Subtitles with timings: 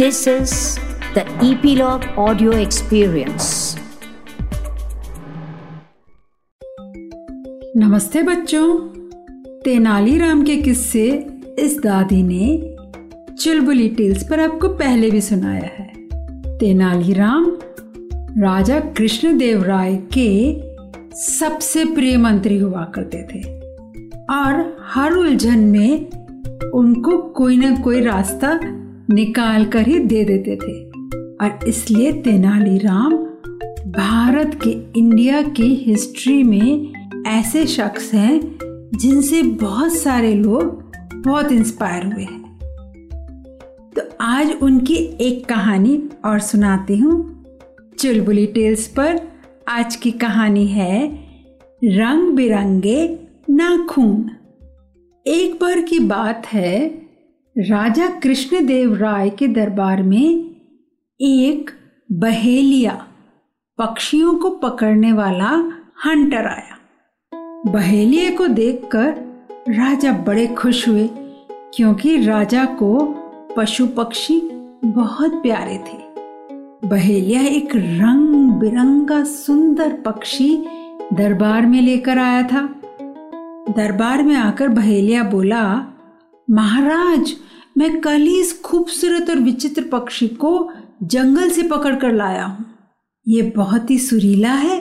[0.00, 0.52] This is
[1.14, 3.76] the Epilogue Audio Experience.
[7.76, 8.78] नमस्ते बच्चों।
[9.64, 11.26] तेनालीराम के किस्से
[11.58, 12.76] इस दादी ने
[13.36, 15.92] चुलबुली टेल्स पर आपको पहले भी सुनाया है।
[16.58, 17.58] तेनालीराम
[18.38, 20.60] राजा कृष्णदेव राय के
[21.16, 23.42] सबसे प्रिय मंत्री हुआ करते थे।
[24.30, 26.10] और हर उलझन में
[26.70, 28.60] उनको कोई ना कोई रास्ता
[29.10, 30.90] निकाल कर ही दे देते थे।
[31.44, 33.16] और इसलिए तेनालीराम
[33.90, 36.92] भारत के इंडिया की हिस्ट्री में
[37.26, 38.58] ऐसे शख्स हैं
[38.94, 42.58] जिनसे बहुत सारे लोग बहुत इंस्पायर हुए हैं।
[43.96, 47.44] तो आज उनकी एक कहानी और सुनाती हूँ।
[47.98, 49.20] चुलबुली टेल्स पर
[49.68, 51.18] आज की कहानी है,
[51.84, 53.18] रंग बिरंगे
[53.50, 54.30] नाखून।
[55.26, 57.09] एक बार की बात है
[57.58, 60.50] राजा कृष्णदेव राय के दरबार में
[61.20, 61.70] एक
[62.12, 63.06] बहेलिया
[63.78, 65.48] पक्षियों को पकड़ने वाला
[66.04, 66.78] हंटर आया।
[67.66, 69.08] बहेलिए को देखकर
[69.68, 71.08] राजा बड़े खुश हुए,
[71.74, 73.14] क्योंकि राजा को
[73.56, 74.40] पशु पक्षी
[74.84, 75.98] बहुत प्यारे थे।
[76.88, 80.64] बहेलिया एक रंग बिरंगा सुंदर पक्षी
[81.12, 82.68] दरबार में लेकर आया था।
[83.76, 85.62] दरबार में आकर बहेलिया बोला
[86.50, 87.34] महाराज,
[87.78, 92.64] मैं कल ही इस खूबसूरत और विचित्र पक्षी को जंगल से पकड़ कर लाया हूँ।
[93.28, 94.80] ये बहुत ही सुरीला है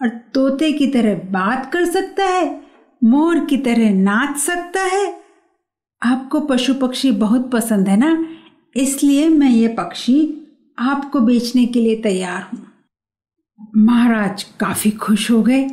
[0.00, 2.62] और तोते की तरह बात कर सकता है,
[3.02, 5.22] मोर की तरह नाच सकता है।
[6.02, 8.26] आपको पशु पक्षी बहुत पसंद है ना?
[8.76, 10.16] इसलिए मैं ये पक्षी
[10.78, 12.66] आपको बेचने के लिए तैयार हूँ।
[13.76, 15.68] महाराज काफ़ी खुश हो गए।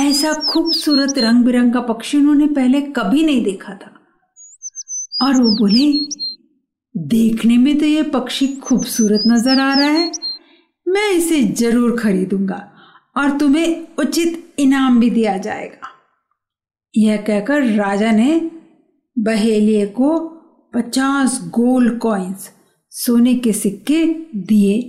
[0.00, 3.98] ऐसा खूबसूरत रंग बिरंगा पक्षी उन्होंने पहले कभी नहीं देखा था।
[5.22, 5.90] और वो बोले,
[6.94, 10.10] देखने में तो ये पक्षी खूबसूरत नज़र आ रहा है।
[10.86, 12.68] मैं इसे ज़रूर खरीदूँगा
[13.16, 15.88] और तुम्हें उचित इनाम भी दिया जाएगा।
[16.94, 18.50] यह कहकर राजा ने
[19.16, 20.18] बहेलिए को
[20.74, 22.50] पचास गोल्ड कॉइन्स
[22.92, 24.04] सोने के सिक्के
[24.46, 24.80] दिए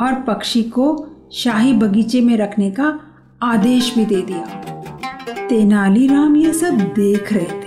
[0.00, 0.86] और पक्षी को
[1.34, 2.98] शाही बगीचे में रखने का
[3.42, 7.57] आदेश भी दे दिया। तेनालीराम ये सब देख रहे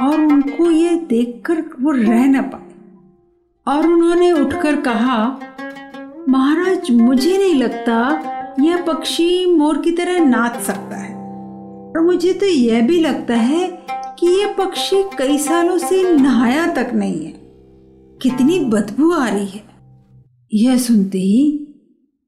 [0.00, 2.66] और उनको ये देखकर वो रह न पाए।
[3.68, 5.40] और उन्होंने उठकर कहा,
[6.28, 8.22] महाराज, मुझे नहीं लगता
[8.60, 11.16] यह पक्षी मोर की तरह नाच सकता है।
[11.90, 16.90] और मुझे तो यह भी लगता है कि यह पक्षी कई सालों से नहाया तक
[16.94, 17.32] नहीं है।
[18.22, 19.64] कितनी बदबू आ रही है।
[20.54, 21.68] यह सुनते ही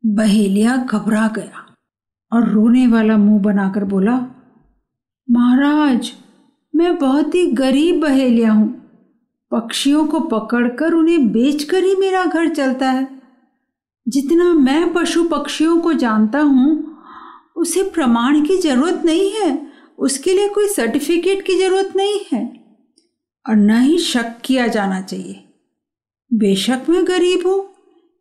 [0.07, 1.75] बहेलिया घबरा गया
[2.33, 4.27] और रोने वाला मुँह बनाकर बोला,
[5.31, 6.13] महाराज
[6.79, 8.69] मैं बहुत ही गरीब बहेलिया हूँ।
[9.51, 13.23] पक्षियों को पकड़कर उन्हें बेचकर ही मेरा घर चलता है।
[14.09, 16.99] जितना मैं पशु पक्षियों को जानता हूँ,
[17.57, 19.69] उसे प्रमाण की ज़रूरत नहीं है।
[19.99, 22.65] उसके लिए कोई सर्टिफिकेट की ज़रूरत नहीं है।
[23.49, 25.45] और न ही शक किया जाना चाहिए।
[26.35, 27.75] बेशक मैं गरीब हूँ,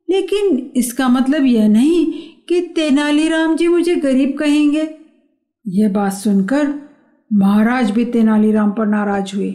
[0.09, 2.13] लेकिन इसका मतलब यह नहीं
[2.49, 4.97] कि तेनालीराम जी मुझे गरीब कहेंगे।
[5.67, 6.86] यह बात सुनकर
[7.31, 9.51] महाराज भी तेनालीराम पर नाराज़ हुए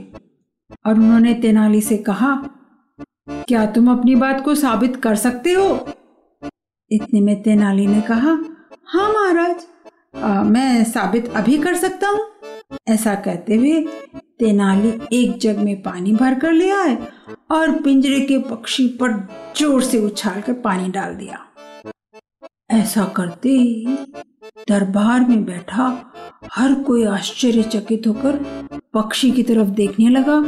[0.87, 2.35] और उन्होंने तेनाली से कहा,
[3.29, 5.69] क्या तुम अपनी बात को साबित कर सकते हो?
[6.91, 8.39] इतने में तेनाली ने कहा
[8.87, 9.67] हाँ महाराज
[10.47, 12.27] मैं साबित अभी कर सकता हूँ।
[12.89, 13.81] ऐसा कहते हुए
[14.39, 16.97] तेनाली एक जग में पानी भर कर ले आए
[17.51, 19.17] और पिंजरे के पक्षी पर
[19.57, 21.39] ज़ोर से उछाल कर पानी डाल दिया।
[22.71, 23.97] ऐसा करते ही
[24.69, 26.13] दरबार में बैठा,
[26.53, 28.37] हर कोई आश्चर्यचकित होकर
[28.95, 30.45] पक्षी की तरफ़ देखने लगा।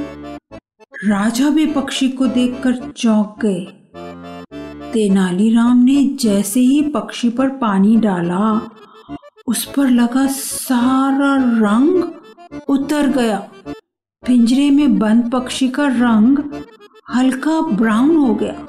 [1.04, 3.64] राजा भी पक्षी को देखकर चौंक गए।
[4.92, 8.70] तेनालीराम ने जैसे ही पक्षी पर पानी डाला,
[9.46, 12.04] उस पर लगा सारा रंग
[12.68, 13.48] उतर गया।
[14.26, 16.38] पिंजरे में बंद पक्षी का रंग
[17.14, 18.66] हल्का ब्राउन हो गया।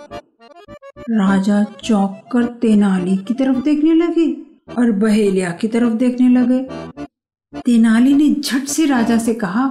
[1.10, 4.45] राजा चौंक कर तेनाली की तरफ़ देखने लगे।
[4.78, 6.62] और बहेलिया की तरफ़ देखने लगे।
[7.62, 9.66] तेनाली ने झट से राजा से कहा,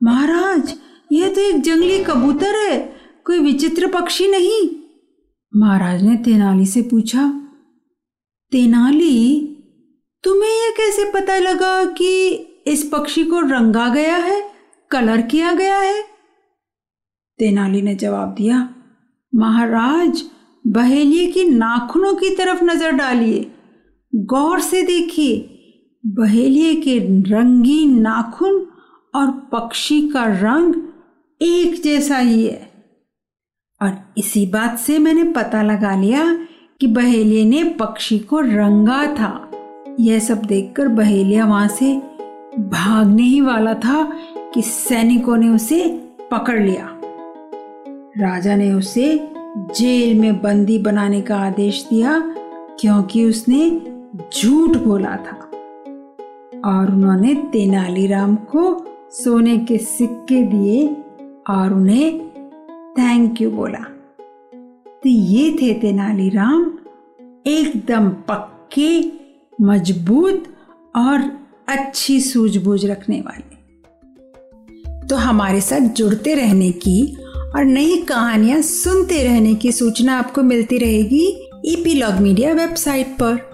[0.00, 0.74] महाराज,
[1.10, 2.78] यह तो एक जंगली कबूतर है,
[3.26, 4.68] कोई विचित्र पक्षी नहीं।
[5.52, 7.28] महाराज ने तेनाली से पूछा,
[8.52, 9.50] तेनाली,
[10.24, 12.30] तुम्हें यह कैसे पता लगा कि
[12.66, 14.42] इस पक्षी को रंगा गया है,
[14.90, 16.02] कलर किया गया है?
[17.38, 18.68] तेनाली ने जवाब दिया,
[19.32, 20.22] महाराज,
[20.64, 23.50] बहेलिए की नाखूनों की तरफ़ नज़र डालिए।
[24.16, 25.50] गौर से देखिए,
[26.06, 28.66] बहेलिए के रंगीन नाखून
[29.14, 30.74] और पक्षी का रंग
[31.42, 32.72] एक जैसा ही है।
[33.82, 36.46] और इसी बात से मैंने पता लगा लिया
[36.80, 39.50] कि बहेलिए ने पक्षी को रंगा था।
[40.00, 41.96] यह सब देखकर बहेलिया वहाँ से
[42.58, 44.12] भागने ही वाला था
[44.54, 45.88] कि सैनिकों ने उसे
[46.30, 47.00] पकड़ लिया।
[48.18, 52.18] राजा ने उसे जेल में बंदी बनाने का आदेश दिया,
[52.80, 55.50] क्योंकि उसने झूठ बोला था।
[56.64, 60.88] और उन्होंने तेनालीराम को सोने के सिक्के दिए
[61.50, 62.28] और उन्हें
[62.98, 63.78] थैंक यू बोला।
[64.86, 66.78] तो ये थे तेनालीराम
[67.46, 69.12] एकदम पक्के,
[69.60, 70.44] मज़बूत
[70.96, 73.54] और अच्छी सूझबूझ रखने वाले।
[75.06, 77.16] तो हमारे साथ जुड़ते रहने की
[77.56, 83.53] और नई कहानियाँ सुनते रहने की सूचना आपको मिलती रहेगी ईपी लॉग मीडिया वेबसाइट पर।